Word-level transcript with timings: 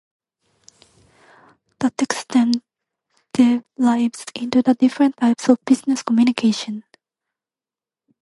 The 1.79 1.91
text 1.91 2.29
then 2.29 2.63
delves 3.33 4.25
into 4.33 4.63
the 4.63 4.73
different 4.73 5.15
types 5.17 5.47
of 5.47 5.63
business 5.63 6.01
communication. 6.01 6.83